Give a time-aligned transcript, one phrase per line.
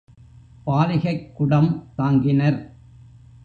[0.67, 2.59] பாலிகைக் குடம் தாங்கினர்.